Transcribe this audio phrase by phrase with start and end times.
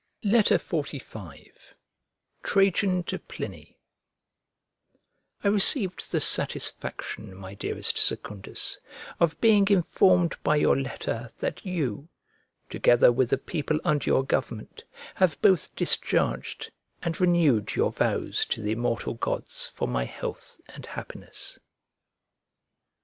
[0.23, 1.75] XLV
[2.41, 3.77] TRAJAN TO PLINY
[5.43, 8.79] I RECEIVED the satisfaction, my dearest Secundus,
[9.19, 12.09] of being informed by your letter that you,
[12.67, 14.83] together with the people under your government,
[15.13, 16.71] have both discharged
[17.03, 21.59] and renewed your vows to the immortal gods for my health and happiness.